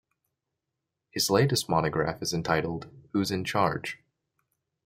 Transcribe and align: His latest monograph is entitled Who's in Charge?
His 1.11 1.29
latest 1.29 1.69
monograph 1.69 2.23
is 2.23 2.33
entitled 2.33 2.89
Who's 3.13 3.29
in 3.29 3.45
Charge? 3.45 3.99